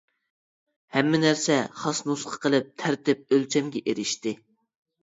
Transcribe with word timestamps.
ھەممە 0.95 1.19
نەرسە 1.25 1.59
خاس 1.83 2.01
نۇسخا، 2.09 2.41
قېلىپ، 2.47 2.73
تەرتىپ، 2.85 3.23
ئۆلچەمگە 3.39 3.85
ئېرىشتى. 3.87 4.37